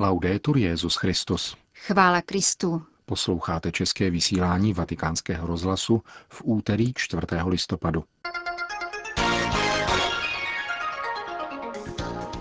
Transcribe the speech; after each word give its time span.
Laudetur 0.00 0.58
Jezus 0.58 0.96
Christus. 0.96 1.56
Chvála 1.74 2.22
Kristu. 2.22 2.82
Posloucháte 3.06 3.72
české 3.72 4.10
vysílání 4.10 4.74
Vatikánského 4.74 5.46
rozhlasu 5.46 6.02
v 6.28 6.42
úterý 6.44 6.92
4. 6.94 7.22
listopadu. 7.46 8.04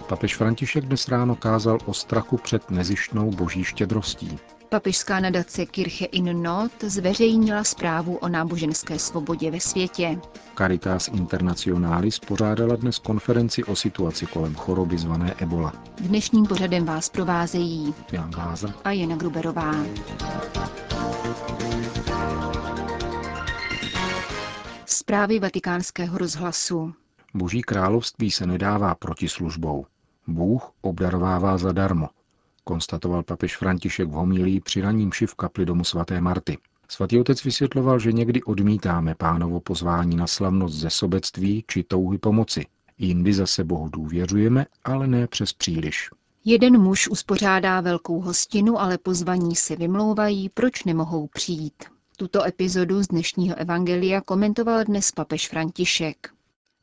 Papež 0.08 0.36
František 0.36 0.86
dnes 0.86 1.08
ráno 1.08 1.36
kázal 1.36 1.78
o 1.86 1.94
strachu 1.94 2.38
před 2.38 2.72
nezištnou 2.72 3.32
boží 3.32 3.64
štědrostí. 3.64 4.40
Papežská 4.70 5.20
nadace 5.20 5.66
Kirche 5.66 6.06
in 6.06 6.44
Not 6.44 6.72
zveřejnila 6.84 7.64
zprávu 7.64 8.16
o 8.18 8.28
náboženské 8.28 9.00
svobodě 9.00 9.52
ve 9.52 9.60
světě. 9.60 10.20
Caritas 10.58 11.08
Internationalis 11.08 12.20
pořádala 12.20 12.76
dnes 12.76 13.00
konferenci 13.00 13.64
o 13.64 13.76
situaci 13.76 14.26
kolem 14.26 14.56
choroby 14.56 14.98
zvané 14.98 15.34
Ebola. 15.38 15.74
Dnešním 16.02 16.46
pořadem 16.46 16.86
vás 16.86 17.10
provázejí 17.10 17.94
Jan 18.12 18.32
Glázer 18.32 18.74
a 18.84 18.92
Jana 18.92 19.16
Gruberová. 19.16 19.76
Zprávy 24.86 25.40
vatikánského 25.40 26.18
rozhlasu. 26.18 26.94
Boží 27.34 27.62
království 27.62 28.32
se 28.32 28.46
nedává 28.46 28.96
protislužbou. 28.96 29.86
Bůh 30.28 30.72
obdarovává 30.82 31.58
zadarmo, 31.58 32.10
konstatoval 32.68 33.24
papež 33.24 33.58
František 33.58 34.08
v 34.08 34.12
homilí 34.12 34.60
při 34.60 34.82
raním 34.82 35.12
v 35.26 35.36
kapli 35.36 35.66
domu 35.66 35.84
svaté 35.84 36.22
Marty. 36.22 36.58
Svatý 36.90 37.20
otec 37.20 37.44
vysvětloval, 37.44 38.00
že 38.00 38.12
někdy 38.12 38.44
odmítáme 38.44 39.16
pánovo 39.16 39.60
pozvání 39.60 40.16
na 40.16 40.28
slavnost 40.28 40.76
ze 40.76 40.90
sobectví 40.90 41.64
či 41.68 41.84
touhy 41.84 42.18
pomoci. 42.18 42.66
Jindy 42.98 43.34
zase 43.34 43.64
Bohu 43.64 43.90
důvěřujeme, 43.90 44.66
ale 44.84 45.08
ne 45.08 45.28
přes 45.28 45.54
příliš. 45.54 46.10
Jeden 46.46 46.82
muž 46.82 47.08
uspořádá 47.08 47.82
velkou 47.82 48.22
hostinu, 48.22 48.80
ale 48.82 48.98
pozvaní 48.98 49.56
se 49.56 49.76
vymlouvají, 49.76 50.50
proč 50.50 50.84
nemohou 50.84 51.28
přijít. 51.28 51.84
Tuto 52.18 52.46
epizodu 52.46 53.04
z 53.04 53.08
dnešního 53.08 53.56
evangelia 53.56 54.22
komentoval 54.22 54.84
dnes 54.84 55.12
papež 55.12 55.48
František. 55.50 56.30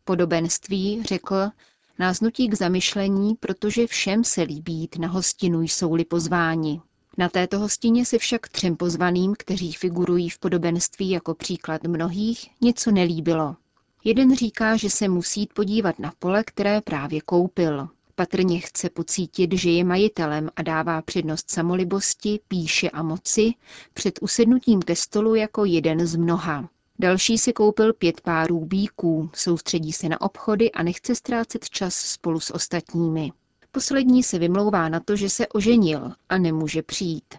Podobenství, 0.04 1.02
řekl, 1.02 1.50
nás 1.98 2.20
nutí 2.20 2.48
k 2.48 2.54
zamyšlení, 2.54 3.34
protože 3.34 3.86
všem 3.86 4.24
se 4.24 4.42
líbí 4.42 4.74
jít 4.74 4.98
na 4.98 5.08
hostinu, 5.08 5.62
jsou-li 5.62 6.04
pozváni. 6.04 6.80
Na 7.18 7.28
této 7.28 7.58
hostině 7.58 8.04
se 8.04 8.18
však 8.18 8.48
třem 8.48 8.76
pozvaným, 8.76 9.34
kteří 9.38 9.72
figurují 9.72 10.30
v 10.30 10.38
podobenství 10.38 11.10
jako 11.10 11.34
příklad 11.34 11.84
mnohých, 11.84 12.50
něco 12.60 12.90
nelíbilo. 12.90 13.56
Jeden 14.04 14.36
říká, 14.36 14.76
že 14.76 14.90
se 14.90 15.08
musí 15.08 15.46
podívat 15.54 15.98
na 15.98 16.12
pole, 16.18 16.44
které 16.44 16.80
právě 16.80 17.20
koupil. 17.20 17.88
Patrně 18.14 18.60
chce 18.60 18.90
pocítit, 18.90 19.52
že 19.52 19.70
je 19.70 19.84
majitelem 19.84 20.50
a 20.56 20.62
dává 20.62 21.02
přednost 21.02 21.50
samolibosti, 21.50 22.40
píše 22.48 22.90
a 22.90 23.02
moci 23.02 23.52
před 23.94 24.18
usednutím 24.22 24.82
ke 24.82 24.96
stolu 24.96 25.34
jako 25.34 25.64
jeden 25.64 26.06
z 26.06 26.16
mnoha. 26.16 26.68
Další 26.98 27.38
si 27.38 27.52
koupil 27.52 27.92
pět 27.92 28.20
párů 28.20 28.64
bíků, 28.64 29.30
soustředí 29.34 29.92
se 29.92 30.08
na 30.08 30.20
obchody 30.20 30.72
a 30.72 30.82
nechce 30.82 31.14
ztrácet 31.14 31.68
čas 31.70 31.94
spolu 31.94 32.40
s 32.40 32.50
ostatními. 32.50 33.32
Poslední 33.70 34.22
se 34.22 34.38
vymlouvá 34.38 34.88
na 34.88 35.00
to, 35.00 35.16
že 35.16 35.30
se 35.30 35.46
oženil 35.48 36.12
a 36.28 36.38
nemůže 36.38 36.82
přijít. 36.82 37.34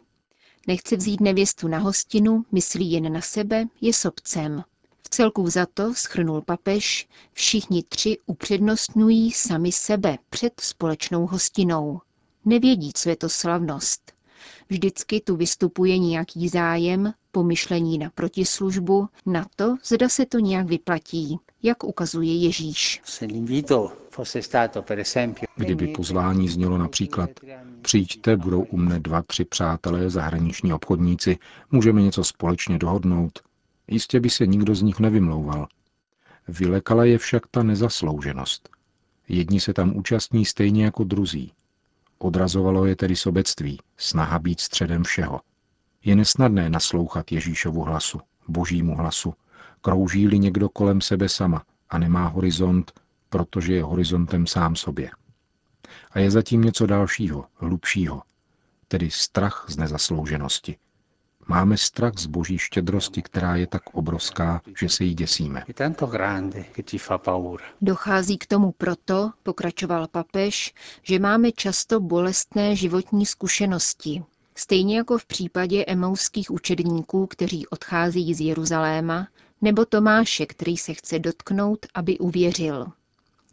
Nechce 0.68 0.96
vzít 0.96 1.22
nevěstu 1.22 1.68
na 1.68 1.78
hostinu, 1.78 2.46
myslí 2.52 2.92
jen 2.92 3.14
na 3.14 3.22
sebe, 3.22 3.66
je 3.82 3.94
sobcem. 3.94 4.64
V 5.04 5.10
celku 5.10 5.50
za 5.50 5.66
to, 5.74 5.94
schrnul 5.94 6.42
papež, 6.42 7.08
všichni 7.34 7.84
tři 7.84 8.18
upřednostňují 8.26 9.32
sami 9.32 9.72
sebe 9.72 10.18
před 10.30 10.54
společnou 10.60 11.28
hostinou. 11.28 12.02
Nevědí, 12.46 12.92
co 12.94 13.10
je 13.10 13.16
to 13.16 13.30
slavnost. 13.30 14.15
Vždycky 14.70 15.22
tu 15.22 15.36
vystupuje 15.36 15.98
nějaký 15.98 16.50
zájem, 16.50 17.14
pomyšlení 17.32 17.98
na 17.98 18.10
protislužbu, 18.16 19.08
na 19.26 19.46
to, 19.56 19.76
zda 19.84 20.10
se 20.10 20.26
to 20.26 20.40
nějak 20.40 20.68
vyplatí, 20.68 21.40
jak 21.64 21.84
ukazuje 21.84 22.36
Ježíš. 22.36 23.02
Kdyby 25.56 25.88
pozvání 25.88 26.50
znělo 26.50 26.78
například 26.78 27.30
přijďte, 27.82 28.38
budou 28.38 28.62
u 28.62 28.78
mne 28.78 29.00
dva, 29.00 29.22
tři 29.22 29.46
přátelé, 29.46 30.10
zahraniční 30.10 30.74
obchodníci, 30.74 31.38
můžeme 31.72 32.02
něco 32.02 32.24
společně 32.24 32.78
dohodnout, 32.78 33.40
jistě 33.88 34.20
by 34.20 34.30
se 34.30 34.48
nikdo 34.48 34.76
z 34.76 34.82
nich 34.82 35.00
nevymlouval. 35.00 35.68
Vylekala 36.48 37.06
je 37.06 37.18
však 37.18 37.48
ta 37.48 37.64
nezaslouženost. 37.64 38.70
Jedni 39.28 39.60
se 39.60 39.74
tam 39.74 39.98
účastní 39.98 40.46
stejně 40.46 40.86
jako 40.86 41.04
druzí. 41.04 41.52
Odrazovalo 42.26 42.86
je 42.86 42.96
tedy 42.96 43.16
sobectví, 43.16 43.80
snaha 43.98 44.40
být 44.40 44.60
středem 44.60 45.04
všeho. 45.04 45.42
Je 46.04 46.16
nesnadné 46.16 46.70
naslouchat 46.70 47.32
Ježíšovu 47.32 47.82
hlasu, 47.82 48.20
božímu 48.48 48.96
hlasu, 48.96 49.34
krouží-li 49.82 50.40
někdo 50.40 50.70
kolem 50.70 51.02
sebe 51.02 51.30
sama 51.30 51.64
a 51.90 51.98
nemá 51.98 52.28
horizont, 52.28 52.92
protože 53.30 53.74
je 53.74 53.84
horizontem 53.84 54.48
sám 54.48 54.76
sobě. 54.76 55.12
A 56.12 56.20
je 56.20 56.32
zatím 56.32 56.62
něco 56.62 56.86
dalšího, 56.86 57.46
hlubšího, 57.56 58.22
tedy 58.88 59.12
strach 59.12 59.66
z 59.70 59.78
nezaslouženosti. 59.78 60.78
Máme 61.48 61.78
strach 61.78 62.14
z 62.18 62.26
boží 62.26 62.58
štědrosti, 62.58 63.22
která 63.22 63.56
je 63.56 63.68
tak 63.68 63.82
obrovská, 63.94 64.62
že 64.80 64.90
se 64.90 65.04
jí 65.04 65.14
děsíme. 65.14 65.64
Dochází 67.82 68.38
k 68.38 68.48
tomu 68.48 68.72
proto, 68.72 69.32
pokračoval 69.44 70.08
papež, 70.08 70.74
že 71.04 71.20
máme 71.20 71.52
často 71.52 72.00
bolestné 72.00 72.76
životní 72.76 73.26
zkušenosti, 73.26 74.24
Stejně 74.58 74.98
jako 74.98 75.18
v 75.18 75.26
případě 75.26 75.86
emauských 75.86 76.52
učedníků, 76.52 77.28
kteří 77.28 77.68
odchází 77.68 78.34
z 78.34 78.42
Jeruzaléma, 78.42 79.28
nebo 79.62 79.86
Tomáše, 79.86 80.46
který 80.46 80.78
se 80.78 80.94
chce 80.94 81.20
dotknout, 81.20 81.86
aby 81.94 82.18
uvěřil. 82.18 82.86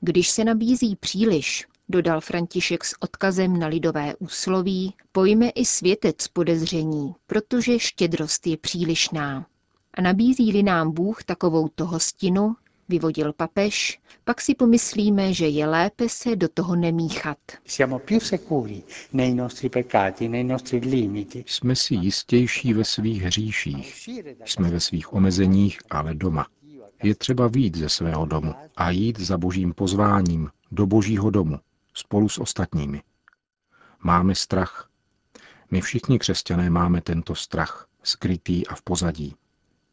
Když 0.01 0.31
se 0.31 0.45
nabízí 0.45 0.97
příliš, 0.97 1.67
dodal 1.93 2.21
František 2.21 2.85
s 2.85 2.95
odkazem 3.01 3.59
na 3.59 3.67
lidové 3.67 4.15
úsloví, 4.17 4.95
pojme 5.13 5.49
i 5.49 5.65
světec 5.65 6.29
podezření, 6.29 7.15
protože 7.27 7.79
štědrost 7.79 8.47
je 8.47 8.57
přílišná. 8.57 9.47
A 9.95 10.01
nabízí-li 10.03 10.63
nám 10.63 10.93
Bůh 10.93 11.25
takovou 11.25 11.69
hostinu, 11.81 12.57
vyvodil 12.89 13.33
papež, 13.33 14.01
pak 14.25 14.41
si 14.41 14.55
pomyslíme, 14.55 15.33
že 15.33 15.49
je 15.49 15.67
lépe 15.67 16.09
se 16.09 16.37
do 16.37 16.49
toho 16.49 16.77
nemíchat. 16.77 17.39
Jsme 21.47 21.77
si 21.77 21.95
jistější 21.95 22.73
ve 22.75 22.85
svých 22.85 23.23
hříších. 23.23 24.09
Jsme 24.45 24.71
ve 24.71 24.81
svých 24.81 25.13
omezeních, 25.13 25.79
ale 25.91 26.15
doma. 26.15 26.47
Je 27.03 27.15
třeba 27.15 27.49
výjít 27.49 27.77
ze 27.77 27.89
svého 27.89 28.27
domu 28.27 28.55
a 28.77 28.91
jít 28.91 29.21
za 29.21 29.39
božím 29.39 29.75
pozváním 29.75 30.49
do 30.71 30.87
božího 30.87 31.31
domu 31.31 31.59
spolu 31.95 32.29
s 32.29 32.39
ostatními. 32.39 33.03
Máme 34.03 34.35
strach. 34.35 34.89
My 35.71 35.81
všichni 35.81 36.19
křesťané 36.19 36.71
máme 36.71 37.01
tento 37.01 37.35
strach, 37.35 37.89
skrytý 38.03 38.67
a 38.67 38.75
v 38.75 38.83
pozadí. 38.83 39.35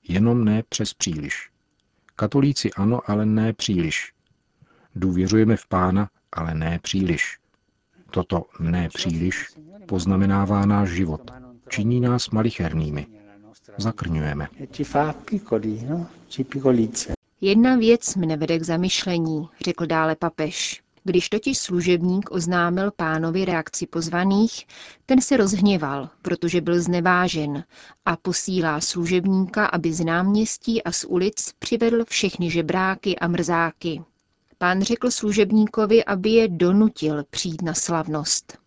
Jenom 0.07 0.45
ne 0.45 0.63
přes 0.69 0.93
příliš. 0.93 1.49
Katolíci 2.15 2.71
ano, 2.73 3.01
ale 3.05 3.25
ne 3.25 3.53
příliš. 3.53 4.13
Důvěřujeme 4.95 5.57
v 5.57 5.67
pána, 5.67 6.09
ale 6.31 6.53
ne 6.53 6.79
příliš. 6.79 7.39
Toto 8.11 8.45
ne 8.59 8.89
příliš 8.89 9.45
poznamenává 9.85 10.65
náš 10.65 10.89
život. 10.89 11.31
Činí 11.69 11.99
nás 11.99 12.29
malichernými. 12.29 13.07
Zakrňujeme. 13.77 14.47
Jedna 17.41 17.75
věc 17.75 18.15
mne 18.15 18.37
vede 18.37 18.59
k 18.59 18.63
zamyšlení, 18.63 19.49
řekl 19.65 19.85
dále 19.85 20.15
papež. 20.15 20.83
Když 21.09 21.29
totiž 21.29 21.57
služebník 21.57 22.31
oznámil 22.31 22.91
pánovi 22.91 23.45
reakci 23.45 23.87
pozvaných, 23.87 24.67
ten 25.05 25.21
se 25.21 25.37
rozhněval, 25.37 26.09
protože 26.21 26.61
byl 26.61 26.81
znevážen 26.81 27.63
a 28.05 28.15
posílá 28.15 28.81
služebníka, 28.81 29.65
aby 29.65 29.93
z 29.93 30.05
náměstí 30.05 30.83
a 30.83 30.91
z 30.91 31.03
ulic 31.03 31.53
přivedl 31.59 32.05
všechny 32.05 32.51
žebráky 32.51 33.19
a 33.19 33.27
mrzáky. 33.27 34.01
Pán 34.57 34.81
řekl 34.81 35.11
služebníkovi, 35.11 36.05
aby 36.05 36.29
je 36.29 36.47
donutil 36.47 37.23
přijít 37.29 37.61
na 37.61 37.73
slavnost. 37.73 38.57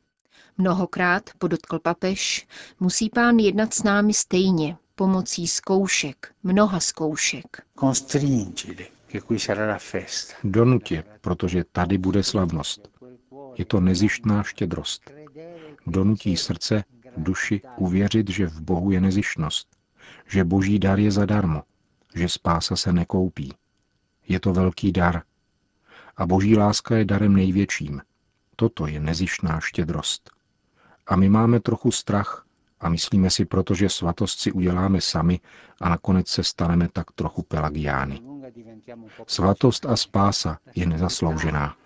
Mnohokrát, 0.59 1.31
podotkl 1.39 1.79
papež, 1.79 2.47
musí 2.81 3.11
pán 3.11 3.39
jednat 3.39 3.75
s 3.75 3.83
námi 3.83 4.15
stejně, 4.15 4.77
pomocí 4.95 5.49
zkoušek, 5.49 6.35
mnoha 6.43 6.81
zkoušek. 6.81 7.63
Donutě, 10.45 11.05
protože 11.21 11.65
tady 11.73 11.99
bude 11.99 12.23
slavnost. 12.23 12.89
Je 13.59 13.65
to 13.65 13.81
nezištná 13.81 14.43
štědrost. 14.43 15.11
Donutí 15.87 16.37
srdce, 16.37 16.85
duši 17.17 17.61
uvěřit, 17.77 18.31
že 18.31 18.47
v 18.47 18.61
Bohu 18.61 18.91
je 18.91 19.01
nezištnost, 19.01 19.69
že 20.27 20.45
boží 20.45 20.79
dar 20.79 20.99
je 20.99 21.11
zadarmo, 21.11 21.63
že 22.15 22.29
spása 22.29 22.77
se 22.77 22.93
nekoupí. 22.93 23.55
Je 24.29 24.41
to 24.41 24.53
velký 24.53 24.93
dar. 24.93 25.23
A 26.17 26.27
boží 26.27 26.57
láska 26.57 26.97
je 26.97 27.05
darem 27.05 27.35
největším. 27.35 28.03
Toto 28.57 28.87
je 28.87 29.01
nezištná 29.01 29.61
štědrost. 29.61 30.31
A 31.07 31.17
my 31.17 31.29
máme 31.29 31.61
trochu 31.61 31.91
strach 31.91 32.47
a 32.81 32.89
myslíme 32.89 33.31
si 33.31 33.45
proto, 33.45 33.75
že 33.75 33.89
svatost 33.89 34.41
si 34.41 34.53
uděláme 34.53 35.01
sami 35.01 35.41
a 35.81 35.89
nakonec 35.89 36.29
se 36.29 36.45
staneme 36.45 36.89
tak 36.93 37.13
trochu 37.13 37.43
pelagiány. 37.43 38.32
Svatost 39.27 39.87
a 39.87 39.97
spása 39.97 40.59
je 40.75 40.87
nezasloužená. 40.87 41.77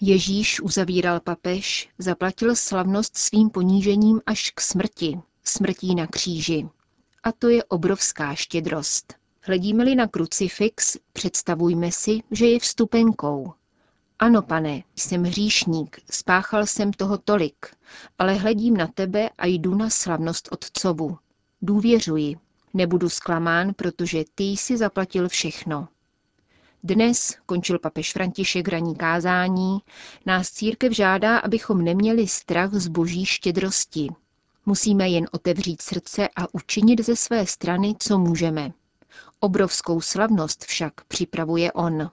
Ježíš, 0.00 0.60
uzavíral 0.60 1.20
papež, 1.20 1.88
zaplatil 1.98 2.56
slavnost 2.56 3.16
svým 3.16 3.50
ponížením 3.50 4.20
až 4.26 4.50
k 4.50 4.60
smrti, 4.60 5.20
smrtí 5.44 5.94
na 5.94 6.06
kříži. 6.06 6.68
A 7.22 7.32
to 7.32 7.48
je 7.48 7.64
obrovská 7.64 8.34
štědrost. 8.34 9.14
Hledíme-li 9.40 9.94
na 9.94 10.06
krucifix, 10.06 10.96
představujme 11.12 11.92
si, 11.92 12.20
že 12.30 12.46
je 12.46 12.60
vstupenkou. 12.60 13.52
Ano, 14.18 14.42
pane, 14.42 14.82
jsem 14.96 15.22
hříšník, 15.22 15.98
spáchal 16.10 16.66
jsem 16.66 16.92
toho 16.92 17.18
tolik, 17.18 17.66
ale 18.18 18.34
hledím 18.34 18.76
na 18.76 18.86
tebe 18.86 19.30
a 19.38 19.46
jdu 19.46 19.74
na 19.74 19.90
slavnost 19.90 20.48
Otcovu. 20.52 21.18
Důvěřuji. 21.62 22.36
Nebudu 22.74 23.08
zklamán, 23.08 23.74
protože 23.74 24.24
ty 24.34 24.44
jsi 24.44 24.76
zaplatil 24.76 25.28
všechno. 25.28 25.88
Dnes, 26.84 27.36
končil 27.46 27.78
papež 27.78 28.12
František 28.12 28.68
raní 28.68 28.96
kázání, 28.96 29.78
nás 30.26 30.50
církev 30.50 30.92
žádá, 30.92 31.38
abychom 31.38 31.82
neměli 31.82 32.28
strach 32.28 32.72
z 32.72 32.88
boží 32.88 33.26
štědrosti. 33.26 34.08
Musíme 34.66 35.08
jen 35.08 35.26
otevřít 35.32 35.82
srdce 35.82 36.28
a 36.36 36.54
učinit 36.54 37.00
ze 37.00 37.16
své 37.16 37.46
strany, 37.46 37.94
co 37.98 38.18
můžeme. 38.18 38.72
Obrovskou 39.40 40.00
slavnost 40.00 40.64
však 40.64 41.04
připravuje 41.04 41.72
on. 41.72 42.10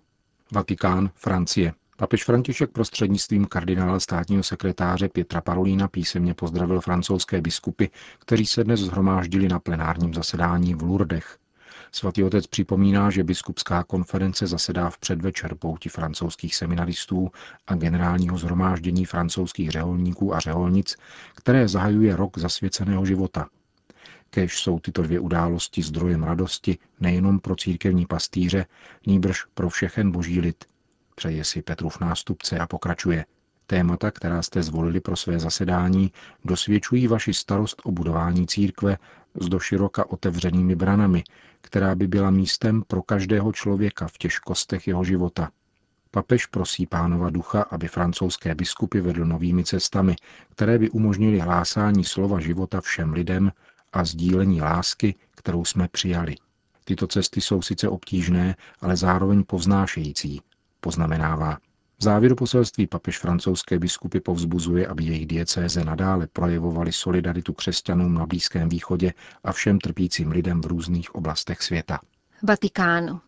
Vatikán, 0.51 1.09
Francie. 1.15 1.73
Papež 1.99 2.23
František 2.23 2.71
prostřednictvím 2.71 3.45
kardinála 3.45 3.99
státního 3.99 4.43
sekretáře 4.43 5.09
Pětra 5.09 5.41
Parolína 5.41 5.87
písemně 5.87 6.33
pozdravil 6.33 6.81
francouzské 6.81 7.41
biskupy, 7.41 7.85
kteří 8.19 8.45
se 8.45 8.63
dnes 8.63 8.79
zhromáždili 8.79 9.47
na 9.47 9.59
plenárním 9.59 10.13
zasedání 10.13 10.75
v 10.75 10.81
Lourdech. 10.81 11.37
Svatý 11.91 12.23
otec 12.23 12.47
připomíná, 12.47 13.09
že 13.09 13.23
biskupská 13.23 13.83
konference 13.83 14.47
zasedá 14.47 14.89
v 14.89 14.97
předvečer 14.97 15.55
pouti 15.55 15.89
francouzských 15.89 16.55
seminaristů 16.55 17.29
a 17.67 17.75
generálního 17.75 18.37
zhromáždění 18.37 19.05
francouzských 19.05 19.69
řeholníků 19.69 20.35
a 20.35 20.39
řeholnic, 20.39 20.95
které 21.35 21.67
zahajuje 21.67 22.15
rok 22.15 22.37
zasvěceného 22.37 23.05
života. 23.05 23.47
Kež 24.29 24.59
jsou 24.59 24.79
tyto 24.79 25.01
dvě 25.01 25.19
události 25.19 25.81
zdrojem 25.81 26.23
radosti 26.23 26.77
nejenom 26.99 27.39
pro 27.39 27.55
církevní 27.55 28.05
pastýře, 28.05 28.65
níbrž 29.07 29.45
pro 29.53 29.69
všechen 29.69 30.11
boží 30.11 30.39
lid. 30.39 30.65
Přeje 31.19 31.43
si 31.43 31.61
Petrův 31.61 31.99
nástupce 31.99 32.59
a 32.59 32.67
pokračuje. 32.67 33.25
Témata, 33.67 34.11
která 34.11 34.41
jste 34.41 34.63
zvolili 34.63 34.99
pro 34.99 35.15
své 35.15 35.39
zasedání, 35.39 36.11
dosvědčují 36.45 37.07
vaši 37.07 37.33
starost 37.33 37.81
o 37.83 37.91
budování 37.91 38.47
církve 38.47 38.97
s 39.39 39.49
doširoka 39.49 40.09
otevřenými 40.09 40.75
branami, 40.75 41.23
která 41.61 41.95
by 41.95 42.07
byla 42.07 42.29
místem 42.31 42.83
pro 42.87 43.01
každého 43.01 43.51
člověka 43.51 44.07
v 44.07 44.17
těžkostech 44.17 44.87
jeho 44.87 45.03
života. 45.03 45.51
Papež 46.11 46.45
prosí 46.45 46.85
pánova 46.85 47.29
ducha, 47.29 47.61
aby 47.61 47.87
francouzské 47.87 48.55
biskupy 48.55 49.01
vedl 49.01 49.25
novými 49.25 49.63
cestami, 49.63 50.15
které 50.49 50.79
by 50.79 50.89
umožnili 50.89 51.39
hlásání 51.39 52.03
slova 52.03 52.39
života 52.39 52.81
všem 52.81 53.13
lidem 53.13 53.51
a 53.93 54.03
sdílení 54.03 54.61
lásky, 54.61 55.15
kterou 55.35 55.65
jsme 55.65 55.87
přijali. 55.87 56.35
Tyto 56.85 57.07
cesty 57.07 57.41
jsou 57.41 57.61
sice 57.61 57.89
obtížné, 57.89 58.55
ale 58.81 58.97
zároveň 58.97 59.43
povznášející, 59.43 60.41
poznamenává. 60.79 61.57
V 61.99 62.03
závěru 62.03 62.35
poselství 62.35 62.87
papež 62.87 63.19
francouzské 63.19 63.79
biskupy 63.79 64.19
povzbuzuje, 64.19 64.87
aby 64.87 65.03
jejich 65.03 65.27
diecéze 65.27 65.83
nadále 65.85 66.27
projevovali 66.27 66.91
solidaritu 66.91 67.53
křesťanům 67.53 68.13
na 68.13 68.25
Blízkém 68.25 68.69
východě 68.69 69.13
a 69.43 69.51
všem 69.51 69.79
trpícím 69.79 70.31
lidem 70.31 70.61
v 70.61 70.65
různých 70.65 71.15
oblastech 71.15 71.61
světa. 71.61 71.99
Vatikán. 72.43 73.21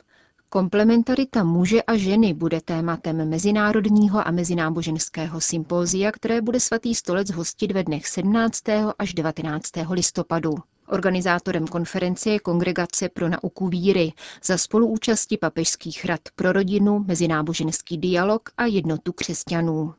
Komplementarita 0.50 1.44
muže 1.44 1.84
a 1.84 1.98
ženy 1.98 2.34
bude 2.34 2.62
tématem 2.62 3.30
mezinárodního 3.30 4.28
a 4.28 4.32
mezináboženského 4.32 5.42
sympózia, 5.42 6.12
které 6.12 6.42
bude 6.42 6.60
svatý 6.60 6.96
stolec 6.96 7.32
hostit 7.32 7.72
ve 7.72 7.84
dnech 7.84 8.08
17. 8.08 8.64
až 9.00 9.14
19. 9.14 9.70
listopadu. 9.90 10.56
Organizátorem 10.92 11.68
konference 11.68 12.30
je 12.30 12.40
Kongregace 12.40 13.10
pro 13.10 13.30
nauku 13.30 13.68
víry 13.68 14.14
za 14.44 14.58
spoluúčasti 14.58 15.38
papežských 15.38 16.06
rad 16.06 16.20
pro 16.36 16.52
rodinu, 16.52 17.00
mezináboženský 17.08 17.98
dialog 17.98 18.50
a 18.58 18.66
jednotu 18.66 19.14
křesťanů. 19.14 19.94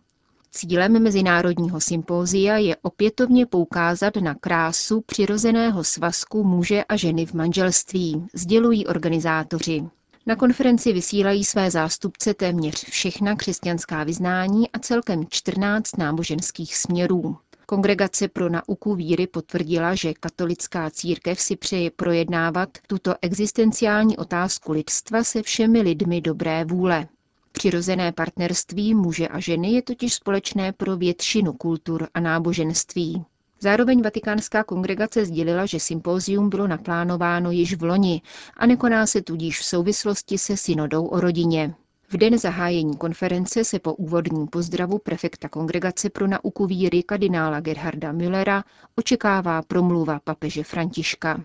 Cílem 0.50 1.02
mezinárodního 1.02 1.80
sympózia 1.80 2.56
je 2.56 2.76
opětovně 2.82 3.46
poukázat 3.46 4.16
na 4.16 4.34
krásu 4.34 5.00
přirozeného 5.00 5.84
svazku 5.84 6.44
muže 6.44 6.84
a 6.84 6.96
ženy 6.96 7.26
v 7.26 7.34
manželství, 7.34 8.26
sdělují 8.34 8.86
organizátoři. 8.86 9.84
Na 10.26 10.36
konferenci 10.36 10.92
vysílají 10.92 11.44
své 11.44 11.70
zástupce 11.70 12.34
téměř 12.34 12.84
všechna 12.84 13.36
křesťanská 13.36 14.04
vyznání 14.04 14.70
a 14.70 14.78
celkem 14.78 15.24
14 15.30 15.96
náboženských 15.98 16.76
směrů. 16.76 17.36
Kongregace 17.66 18.28
pro 18.28 18.48
nauku 18.48 18.94
víry 18.94 19.26
potvrdila, 19.26 19.94
že 19.94 20.14
katolická 20.14 20.90
církev 20.90 21.40
si 21.40 21.56
přeje 21.56 21.90
projednávat 21.90 22.68
tuto 22.86 23.14
existenciální 23.22 24.16
otázku 24.16 24.72
lidstva 24.72 25.24
se 25.24 25.42
všemi 25.42 25.80
lidmi 25.82 26.20
dobré 26.20 26.64
vůle. 26.64 27.08
Přirozené 27.52 28.12
partnerství 28.12 28.94
muže 28.94 29.28
a 29.28 29.40
ženy 29.40 29.72
je 29.72 29.82
totiž 29.82 30.14
společné 30.14 30.72
pro 30.72 30.96
většinu 30.96 31.52
kultur 31.52 32.08
a 32.14 32.20
náboženství. 32.20 33.24
Zároveň 33.60 34.02
Vatikánská 34.02 34.64
kongregace 34.64 35.24
sdělila, 35.24 35.66
že 35.66 35.80
sympózium 35.80 36.48
bylo 36.48 36.66
naplánováno 36.66 37.50
již 37.50 37.76
v 37.76 37.82
loni 37.82 38.22
a 38.56 38.66
nekoná 38.66 39.06
se 39.06 39.22
tudíž 39.22 39.60
v 39.60 39.64
souvislosti 39.64 40.38
se 40.38 40.56
synodou 40.56 41.06
o 41.06 41.20
rodině. 41.20 41.74
V 42.12 42.16
den 42.16 42.38
zahájení 42.38 42.96
konference 42.96 43.64
se 43.64 43.78
po 43.78 43.94
úvodním 43.94 44.46
pozdravu 44.46 44.98
prefekta 44.98 45.48
Kongregace 45.48 46.10
pro 46.10 46.26
nauku 46.26 46.66
víry 46.66 47.02
kardinála 47.02 47.60
Gerharda 47.60 48.12
Müllera 48.12 48.64
očekává 48.96 49.62
promluva 49.62 50.20
papeže 50.24 50.64
Františka. 50.64 51.44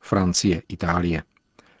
Francie, 0.00 0.62
Itálie. 0.68 1.22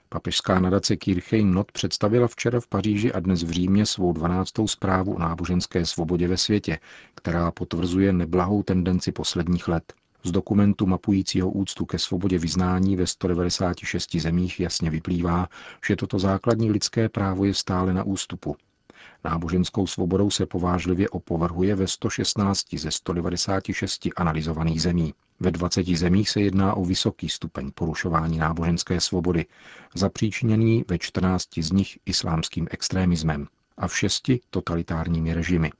Papežská 0.08 0.60
nadace 0.60 0.96
Kirche 0.96 1.42
Not 1.42 1.72
představila 1.72 2.28
včera 2.28 2.60
v 2.60 2.66
Paříži 2.66 3.12
a 3.12 3.20
dnes 3.20 3.42
v 3.42 3.50
Římě 3.50 3.86
svou 3.86 4.12
12. 4.12 4.50
zprávu 4.66 5.14
o 5.14 5.18
náboženské 5.18 5.86
svobodě 5.86 6.28
ve 6.28 6.36
světě, 6.36 6.78
která 7.14 7.50
potvrzuje 7.50 8.12
neblahou 8.12 8.62
tendenci 8.62 9.12
posledních 9.12 9.68
let. 9.68 9.92
Z 10.26 10.30
dokumentu 10.30 10.86
mapujícího 10.86 11.50
úctu 11.50 11.84
ke 11.84 11.98
svobodě 11.98 12.38
vyznání 12.38 12.96
ve 12.96 13.06
196 13.06 14.16
zemích 14.16 14.60
jasně 14.60 14.90
vyplývá, 14.90 15.48
že 15.86 15.96
toto 15.96 16.18
základní 16.18 16.70
lidské 16.70 17.08
právo 17.08 17.44
je 17.44 17.54
stále 17.54 17.94
na 17.94 18.04
ústupu. 18.04 18.56
Náboženskou 19.24 19.86
svobodou 19.86 20.30
se 20.30 20.46
povážlivě 20.46 21.08
opovrhuje 21.08 21.74
ve 21.74 21.86
116 21.86 22.74
ze 22.74 22.90
196 22.90 24.08
analyzovaných 24.16 24.82
zemí. 24.82 25.14
Ve 25.40 25.50
20 25.50 25.86
zemích 25.86 26.30
se 26.30 26.40
jedná 26.40 26.74
o 26.74 26.84
vysoký 26.84 27.28
stupeň 27.28 27.70
porušování 27.74 28.38
náboženské 28.38 29.00
svobody, 29.00 29.46
zapříčiněný 29.94 30.84
ve 30.88 30.98
14 30.98 31.58
z 31.58 31.72
nich 31.72 31.98
islámským 32.06 32.66
extrémismem 32.70 33.46
a 33.76 33.88
v 33.88 33.96
šesti 33.96 34.40
totalitárními 34.50 35.34
režimy. 35.34 35.70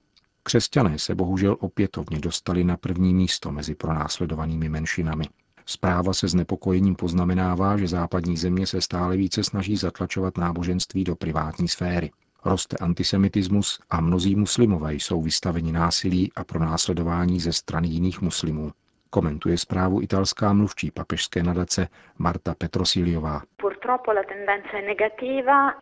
Křesťané 0.47 0.99
se 0.99 1.15
bohužel 1.15 1.57
opětovně 1.61 2.21
dostali 2.21 2.65
na 2.65 2.77
první 2.77 3.15
místo 3.15 3.53
mezi 3.53 3.75
pronásledovanými 3.75 4.69
menšinami. 4.69 5.25
Zpráva 5.67 6.15
se 6.15 6.29
znepokojením 6.29 6.95
poznamenává, 6.95 7.77
že 7.77 7.89
západní 7.89 8.37
země 8.37 8.67
se 8.67 8.81
stále 8.81 9.17
více 9.17 9.45
snaží 9.45 9.77
zatlačovat 9.77 10.39
náboženství 10.39 11.05
do 11.05 11.17
privátní 11.17 11.69
sféry. 11.69 12.11
Roste 12.45 12.77
antisemitismus 12.77 13.81
a 13.91 14.01
mnozí 14.01 14.37
muslimové 14.37 14.95
jsou 14.95 15.23
vystaveni 15.23 15.73
násilí 15.73 16.33
a 16.37 16.45
pronásledování 16.45 17.41
ze 17.41 17.53
strany 17.53 17.89
jiných 17.89 18.21
muslimů. 18.21 18.73
Komentuje 19.11 19.59
zprávu 19.59 20.03
italská 20.03 20.53
mluvčí 20.53 20.91
papežské 20.91 21.43
nadace 21.43 21.89
Marta 22.19 22.55
Petrosiliová. 22.59 23.43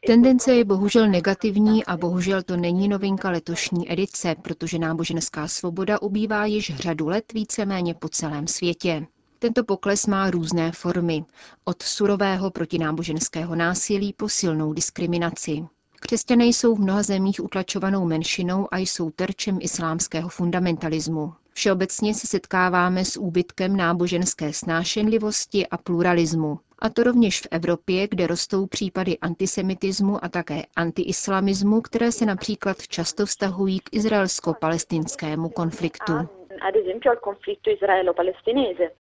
Tendence 0.07 0.55
je 0.55 0.65
bohužel 0.65 1.09
negativní 1.09 1.85
a 1.87 1.97
bohužel 1.97 2.43
to 2.43 2.57
není 2.57 2.89
novinka 2.89 3.31
letošní 3.31 3.93
edice, 3.93 4.35
protože 4.43 4.79
náboženská 4.79 5.49
svoboda 5.49 6.03
ubývá 6.03 6.45
již 6.47 6.77
řadu 6.77 7.09
let 7.09 7.33
víceméně 7.33 7.95
po 7.95 8.09
celém 8.09 8.47
světě. 8.47 9.07
Tento 9.39 9.65
pokles 9.65 10.07
má 10.07 10.31
různé 10.31 10.73
formy, 10.73 11.25
od 11.65 11.83
surového 11.83 12.51
protináboženského 12.51 13.55
násilí 13.55 14.13
po 14.13 14.29
silnou 14.29 14.73
diskriminaci. 14.73 15.65
Křesťané 16.01 16.45
jsou 16.45 16.75
v 16.75 16.81
mnoha 16.81 17.03
zemích 17.03 17.45
utlačovanou 17.45 18.05
menšinou 18.05 18.69
a 18.73 18.79
jsou 18.79 19.11
terčem 19.11 19.59
islámského 19.61 20.29
fundamentalismu. 20.29 21.35
Všeobecně 21.55 22.15
se 22.15 22.27
setkáváme 22.27 23.05
s 23.05 23.17
úbytkem 23.17 23.77
náboženské 23.77 24.53
snášenlivosti 24.53 25.67
a 25.67 25.77
pluralismu, 25.77 26.59
A 26.79 26.89
to 26.89 27.03
rovněž 27.03 27.41
v 27.41 27.47
Evropě, 27.51 28.09
kde 28.09 28.27
rostou 28.27 28.67
případy 28.67 29.19
antisemitismu 29.19 30.25
a 30.25 30.29
také 30.29 30.63
antiislamismu, 30.77 31.81
které 31.81 32.13
se 32.13 32.27
například 32.27 32.83
často 32.89 33.27
vztahují 33.27 33.81
k 33.81 33.97
izraelsko-palestinskému 33.97 35.49
konfliktu. 35.49 36.13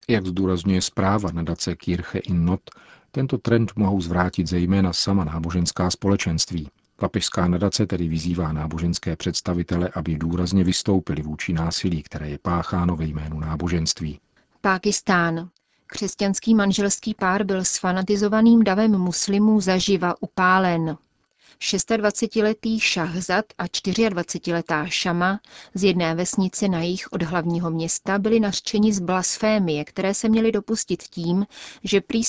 Jak 0.09 0.27
zdůrazňuje 0.27 0.83
zpráva 0.83 1.31
nadace 1.33 1.77
Kirche 1.77 2.19
in 2.19 2.45
Not, 2.45 2.61
tento 3.11 3.39
trend 3.39 3.73
mohou 3.77 4.01
zvrátit 4.01 4.47
zejména 4.47 4.93
sama 4.93 5.25
náboženská 5.25 5.91
společenství. 5.91 6.69
Papežská 6.97 7.49
nadace 7.49 7.87
tedy 7.87 8.09
vyzývá 8.09 8.53
náboženské 8.53 9.17
představitele, 9.17 9.89
aby 9.95 10.17
důrazně 10.19 10.65
vystoupili 10.65 11.23
vůči 11.23 11.53
násilí, 11.53 12.03
které 12.03 12.29
je 12.29 12.39
pácháno 12.39 12.97
ve 12.97 13.05
jménu 13.05 13.41
náboženství. 13.41 14.21
Pákistán. 14.61 15.49
Křesťanský 15.87 16.55
manželský 16.55 17.15
pár 17.15 17.45
byl 17.45 17.65
s 17.65 17.79
fanatizovaným 17.79 18.65
davem 18.65 18.99
muslimů 18.99 19.61
zaživa 19.61 20.15
upálen. 20.23 20.97
26-letý 21.61 22.81
Šahzad 22.81 23.45
a 23.59 23.65
24-letá 23.67 24.87
Šama 24.87 25.41
z 25.75 25.85
jedné 25.85 26.15
vesnice 26.15 26.69
na 26.69 26.83
jich 26.83 27.13
od 27.13 27.23
hlavního 27.23 27.71
města 27.71 28.19
byli 28.19 28.41
nařčeni 28.41 28.93
z 28.93 29.01
blasfémie, 29.01 29.85
které 29.85 30.15
se 30.15 30.29
měli 30.29 30.53
dopustit 30.53 31.03
tím, 31.03 31.47
že 31.85 32.01
prý 32.01 32.25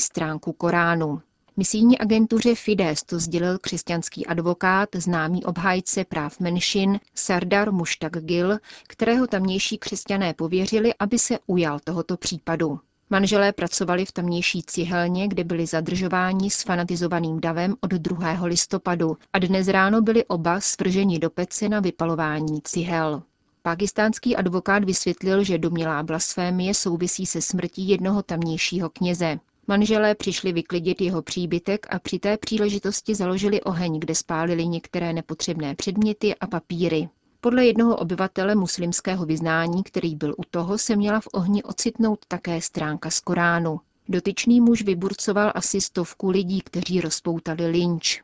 stránku 0.00 0.52
Koránu. 0.52 1.22
Misijní 1.56 1.98
agentuře 1.98 2.54
Fides 2.54 3.02
to 3.02 3.18
sdělil 3.18 3.58
křesťanský 3.58 4.26
advokát, 4.26 4.88
známý 4.94 5.44
obhájce 5.44 6.04
práv 6.04 6.40
menšin 6.40 7.00
Sardar 7.14 7.72
Muštak 7.72 8.12
Gil, 8.24 8.58
kterého 8.88 9.26
tamnější 9.26 9.78
křesťané 9.78 10.34
pověřili, 10.34 10.94
aby 10.98 11.18
se 11.18 11.38
ujal 11.46 11.78
tohoto 11.84 12.16
případu. 12.16 12.80
Manželé 13.10 13.52
pracovali 13.52 14.04
v 14.04 14.12
tamnější 14.12 14.62
cihelně, 14.62 15.28
kde 15.28 15.44
byli 15.44 15.66
zadržováni 15.66 16.50
s 16.50 16.62
fanatizovaným 16.62 17.40
davem 17.40 17.74
od 17.80 17.90
2. 17.90 18.44
listopadu 18.44 19.16
a 19.32 19.38
dnes 19.38 19.68
ráno 19.68 20.02
byli 20.02 20.24
oba 20.24 20.60
svrženi 20.60 21.18
do 21.18 21.30
pece 21.30 21.68
na 21.68 21.80
vypalování 21.80 22.60
cihel. 22.62 23.22
Pakistánský 23.62 24.36
advokát 24.36 24.84
vysvětlil, 24.84 25.44
že 25.44 25.58
domělá 25.58 26.02
blasfémie 26.02 26.74
souvisí 26.74 27.26
se 27.26 27.42
smrtí 27.42 27.88
jednoho 27.88 28.22
tamnějšího 28.22 28.90
kněze. 28.90 29.38
Manželé 29.66 30.14
přišli 30.14 30.52
vyklidit 30.52 31.00
jeho 31.00 31.22
příbytek 31.22 31.86
a 31.90 31.98
při 31.98 32.18
té 32.18 32.36
příležitosti 32.36 33.14
založili 33.14 33.60
oheň, 33.60 34.00
kde 34.00 34.14
spálili 34.14 34.66
některé 34.66 35.12
nepotřebné 35.12 35.74
předměty 35.74 36.34
a 36.34 36.46
papíry. 36.46 37.08
Podle 37.40 37.66
jednoho 37.66 37.96
obyvatele 37.96 38.54
muslimského 38.54 39.26
vyznání, 39.26 39.82
který 39.82 40.16
byl 40.16 40.34
u 40.38 40.42
toho, 40.50 40.78
se 40.78 40.96
měla 40.96 41.20
v 41.20 41.28
ohni 41.32 41.62
ocitnout 41.62 42.18
také 42.28 42.60
stránka 42.60 43.10
z 43.10 43.20
Koránu. 43.20 43.80
Dotyčný 44.08 44.60
muž 44.60 44.82
vyburcoval 44.82 45.52
asi 45.54 45.80
stovku 45.80 46.30
lidí, 46.30 46.60
kteří 46.60 47.00
rozpoutali 47.00 47.66
lynč. 47.66 48.22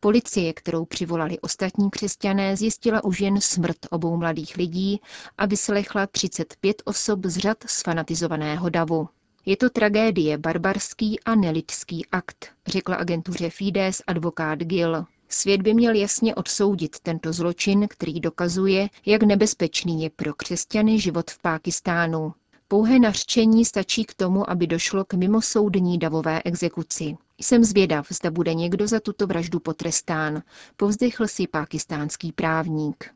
Policie, 0.00 0.52
kterou 0.52 0.84
přivolali 0.84 1.40
ostatní 1.40 1.90
křesťané, 1.90 2.56
zjistila 2.56 3.04
už 3.04 3.20
jen 3.20 3.40
smrt 3.40 3.78
obou 3.90 4.16
mladých 4.16 4.56
lidí 4.56 5.00
a 5.38 5.46
vyslechla 5.46 6.06
35 6.06 6.82
osob 6.84 7.20
z 7.24 7.36
řad 7.36 7.58
sfanatizovaného 7.66 8.68
davu. 8.68 9.08
Je 9.46 9.56
to 9.56 9.70
tragédie, 9.70 10.38
barbarský 10.38 11.20
a 11.20 11.34
nelidský 11.34 12.06
akt, 12.06 12.48
řekla 12.66 12.96
agentuře 12.96 13.50
Fides 13.50 14.02
advokát 14.06 14.58
Gill. 14.58 15.04
Svět 15.28 15.62
by 15.62 15.74
měl 15.74 15.94
jasně 15.94 16.34
odsoudit 16.34 17.00
tento 17.00 17.32
zločin, 17.32 17.86
který 17.88 18.20
dokazuje, 18.20 18.88
jak 19.06 19.22
nebezpečný 19.22 20.02
je 20.02 20.10
pro 20.10 20.34
křesťany 20.34 21.00
život 21.00 21.30
v 21.30 21.38
Pákistánu. 21.42 22.34
Pouhé 22.68 22.98
nařčení 22.98 23.64
stačí 23.64 24.04
k 24.04 24.14
tomu, 24.14 24.50
aby 24.50 24.66
došlo 24.66 25.04
k 25.04 25.14
mimosoudní 25.14 25.98
davové 25.98 26.42
exekuci. 26.44 27.16
Jsem 27.38 27.64
zvědav, 27.64 28.06
zda 28.10 28.30
bude 28.30 28.54
někdo 28.54 28.88
za 28.88 29.00
tuto 29.00 29.26
vraždu 29.26 29.60
potrestán, 29.60 30.42
povzdechl 30.76 31.28
si 31.28 31.46
pákistánský 31.46 32.32
právník. 32.32 33.10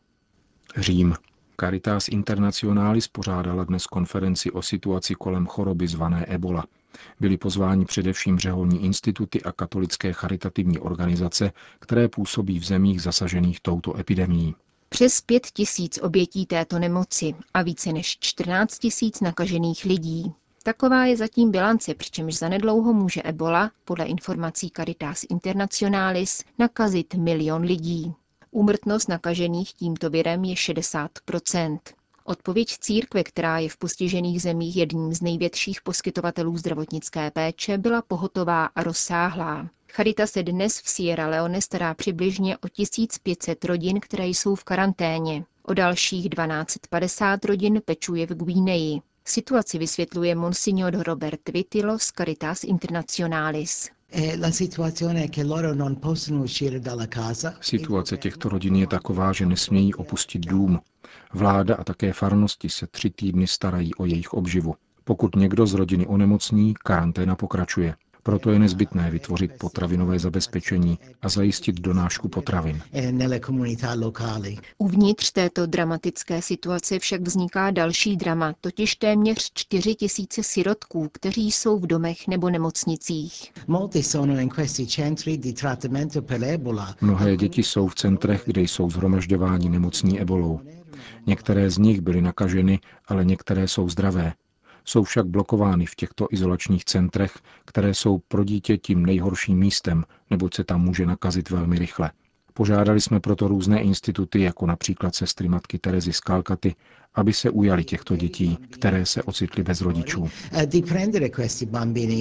Řím. 0.76 1.14
Caritas 1.60 2.08
Internationalis 2.08 3.08
pořádala 3.08 3.64
dnes 3.64 3.86
konferenci 3.86 4.50
o 4.50 4.62
situaci 4.62 5.14
kolem 5.14 5.46
choroby 5.46 5.88
zvané 5.88 6.25
Ebola. 6.26 6.64
Byli 7.20 7.36
pozváni 7.36 7.84
především 7.84 8.38
řeholní 8.38 8.84
instituty 8.84 9.42
a 9.42 9.52
katolické 9.52 10.12
charitativní 10.12 10.78
organizace, 10.78 11.52
které 11.78 12.08
působí 12.08 12.58
v 12.58 12.64
zemích 12.64 13.02
zasažených 13.02 13.60
touto 13.60 13.98
epidemií. 13.98 14.54
Přes 14.88 15.20
pět 15.20 15.46
tisíc 15.46 15.98
obětí 16.02 16.46
této 16.46 16.78
nemoci 16.78 17.34
a 17.54 17.62
více 17.62 17.92
než 17.92 18.18
14 18.20 18.78
tisíc 18.78 19.20
nakažených 19.20 19.84
lidí. 19.84 20.32
Taková 20.62 21.06
je 21.06 21.16
zatím 21.16 21.50
bilance, 21.50 21.94
přičemž 21.94 22.38
zanedlouho 22.38 22.92
může 22.92 23.22
Ebola, 23.22 23.70
podle 23.84 24.04
informací 24.04 24.70
Caritas 24.76 25.25
Internationalis, 25.30 26.44
nakazit 26.58 27.14
milion 27.14 27.62
lidí. 27.62 28.14
Úmrtnost 28.56 29.08
nakažených 29.08 29.75
tímto 29.75 30.10
virem 30.10 30.44
je 30.44 30.54
60% 30.54 31.78
Odpověď 32.25 32.68
církve, 32.78 33.25
která 33.25 33.58
je 33.58 33.68
v 33.68 33.76
postižených 33.76 34.42
zemích 34.42 34.76
jedním 34.76 35.14
z 35.14 35.22
největších 35.22 35.82
poskytovatelů 35.82 36.56
zdravotnické 36.56 37.30
péče, 37.30 37.78
byla 37.78 38.02
pohotová 38.02 38.64
a 38.64 38.82
rozsáhlá. 38.82 39.68
Charita 39.92 40.26
se 40.26 40.42
dnes 40.42 40.80
v 40.80 40.88
Sierra 40.88 41.28
Leone 41.28 41.60
stará 41.60 41.94
přibližně 41.94 42.58
o 42.58 42.68
1500 42.68 43.64
rodin, 43.64 44.00
které 44.00 44.26
jsou 44.26 44.54
v 44.54 44.64
karanténě. 44.64 45.44
O 45.62 45.75
dalších 45.75 46.30
1250 46.30 47.44
rodin 47.44 47.82
pečuje 47.84 48.26
v 48.26 48.34
Guineji. 48.34 49.00
Situaci 49.25 49.78
vysvětluje 49.78 50.34
monsignor 50.34 51.02
Robert 51.02 51.48
Vitilo 51.48 51.98
z 51.98 52.06
Caritas 52.06 52.64
Internationalis. 52.64 53.95
Situace 57.60 58.16
těchto 58.16 58.48
rodin 58.48 58.76
je 58.76 58.86
taková, 58.86 59.32
že 59.32 59.46
nesmějí 59.46 59.94
opustit 59.94 60.46
dům. 60.46 60.80
Vláda 61.34 61.75
a 61.75 61.84
také 61.84 62.12
farnosti 62.12 62.68
se 62.68 62.86
tři 62.86 63.10
týdny 63.10 63.46
starají 63.46 63.94
o 63.94 64.06
jejich 64.06 64.32
obživu. 64.32 64.75
Pokud 65.04 65.36
někdo 65.36 65.66
z 65.66 65.75
rodiny 65.75 66.06
onemocní, 66.06 66.75
karanténa 66.75 67.36
pokračuje. 67.36 67.94
Proto 68.26 68.50
je 68.50 68.59
nezbytné 68.59 69.11
vytvořit 69.11 69.52
potravinové 69.59 70.18
zabezpečení 70.18 70.99
a 71.23 71.28
zajistit 71.28 71.80
donášku 71.80 72.28
potravin. 72.28 72.83
Uvnitř 74.78 75.30
této 75.33 75.66
dramatické 75.66 76.42
situace 76.42 76.99
však 76.99 77.23
vzniká 77.23 77.71
další 77.71 78.16
drama, 78.16 78.54
totiž 78.61 78.97
téměř 78.97 79.50
4 79.54 79.95
tisíce 79.95 80.42
sirotků, 80.42 81.09
kteří 81.12 81.52
jsou 81.52 81.78
v 81.78 81.87
domech 81.87 82.28
nebo 82.28 82.50
nemocnicích. 82.50 83.52
Mnohé 87.00 87.37
děti 87.37 87.62
jsou 87.62 87.88
v 87.88 87.95
centrech, 87.95 88.42
kde 88.47 88.61
jsou 88.61 88.90
zhromažďováni 88.90 89.68
nemocní 89.68 90.21
ebolou. 90.21 90.61
Některé 91.26 91.71
z 91.71 91.78
nich 91.78 92.00
byly 92.00 92.23
nakaženy, 92.23 92.80
ale 93.09 93.25
některé 93.25 93.68
jsou 93.68 93.88
zdravé. 93.88 94.33
Jsou 94.87 95.05
však 95.05 95.26
blokovány 95.26 95.87
v 95.87 95.95
těchto 95.95 96.26
izolačních 96.31 96.85
centrech, 96.85 97.38
které 97.64 97.95
jsou 97.95 98.19
pro 98.19 98.45
dítě 98.45 98.78
tím 98.78 99.07
nejhorším 99.07 99.59
místem, 99.59 100.05
neboť 100.31 100.55
se 100.55 100.64
tam 100.64 100.81
může 100.81 101.07
nakazit 101.07 101.50
velmi 101.50 101.78
rychle. 101.78 102.11
Požádali 102.55 103.00
jsme 103.00 103.21
proto 103.21 103.49
různé 103.49 103.81
instituty, 103.81 104.40
jako 104.40 104.66
například 104.66 105.14
sestry 105.14 105.49
matky 105.49 105.78
Terezy 105.78 106.12
z 106.12 106.21
Kalkaty, 106.21 106.75
aby 107.14 107.33
se 107.33 107.50
ujali 107.50 107.85
těchto 107.85 108.16
dětí, 108.16 108.59
které 108.71 109.07
se 109.07 109.23
ocitly 109.23 109.62
bez 109.62 109.81
rodičů. 109.81 110.28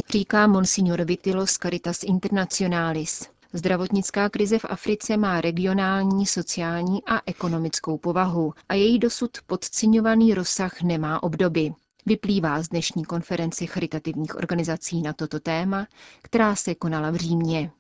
Říká 0.10 0.48
monsignor 0.48 1.04
Vitilos 1.04 1.54
Caritas 1.54 2.04
Internationalis. 2.04 3.30
Zdravotnická 3.54 4.30
krize 4.30 4.60
v 4.60 4.66
Africe 4.66 5.18
má 5.18 5.42
regionální, 5.42 6.26
sociální 6.26 7.04
a 7.06 7.22
ekonomickou 7.26 7.98
povahu 7.98 8.54
a 8.70 8.74
její 8.74 9.00
dosud 9.00 9.32
podceňovaný 9.46 10.34
rozsah 10.34 10.82
nemá 10.82 11.24
obdoby. 11.24 11.72
Vyplývá 12.08 12.62
z 12.62 12.68
dnešní 12.68 13.06
konference 13.06 13.66
charitativních 13.66 14.36
organizací 14.36 15.02
na 15.02 15.14
toto 15.14 15.40
téma, 15.40 15.88
která 16.22 16.56
se 16.56 16.76
konala 16.76 17.12
v 17.12 17.16
Římě. 17.16 17.72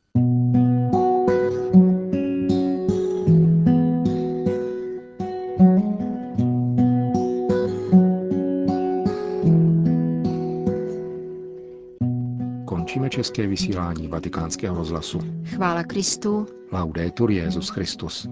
Končíme 12.65 13.09
české 13.09 13.47
vysílání 13.47 14.07
vatikánského 14.07 14.75
rozhlasu. 14.75 15.19
Chvála 15.45 15.83
Kristu. 15.83 16.45
Laudetur 16.71 17.31
Jezus 17.31 17.69
Christus. 17.69 18.27